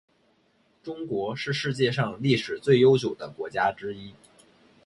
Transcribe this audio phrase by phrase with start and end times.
[0.81, 4.15] 中国是世界上历史最悠久的国家之一。